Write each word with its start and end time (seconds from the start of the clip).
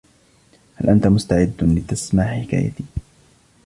هل 0.75 0.89
أنت 0.89 1.07
مستعد 1.07 1.53
لتسمع 1.61 2.25
حكايتي؟ 2.41 2.83